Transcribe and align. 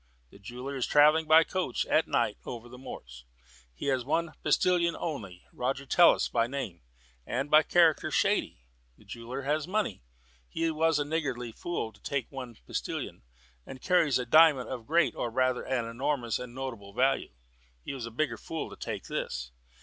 The 0.31 0.39
jeweller 0.39 0.75
is 0.75 0.87
travelling 0.87 1.27
by 1.27 1.43
coach 1.43 1.85
at 1.85 2.07
night 2.07 2.39
over 2.43 2.67
the 2.67 2.79
moors. 2.79 3.23
He 3.71 3.85
has 3.89 4.03
one 4.03 4.33
postillion 4.43 4.95
only, 4.97 5.43
Roger 5.53 5.85
Tallis 5.85 6.27
by 6.27 6.47
name, 6.47 6.81
and 7.23 7.51
by 7.51 7.61
character 7.61 8.09
shady. 8.09 8.65
The 8.97 9.05
jeweller 9.05 9.43
has 9.43 9.67
money 9.67 10.01
(he 10.49 10.71
was 10.71 10.97
a 10.97 11.05
niggardly 11.05 11.51
fool 11.51 11.93
to 11.93 12.01
take 12.01 12.25
only 12.31 12.35
one 12.35 12.57
postillion), 12.65 13.21
and 13.63 13.79
carries 13.79 14.17
a 14.17 14.25
diamond 14.25 14.69
of 14.69 14.87
great, 14.87 15.13
or 15.13 15.29
rather 15.29 15.61
of 15.61 15.71
an 15.71 15.85
enormous 15.85 16.39
and 16.39 16.55
notable 16.55 16.93
value 16.93 17.35
(he 17.83 17.93
was 17.93 18.07
a 18.07 18.09
bigger 18.09 18.37
fool 18.39 18.71
to 18.71 18.75
take 18.75 19.03
this). 19.03 19.51